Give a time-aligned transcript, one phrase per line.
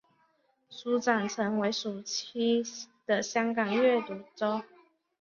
[0.67, 2.63] 书展成为暑期
[3.05, 4.63] 的香港阅读周。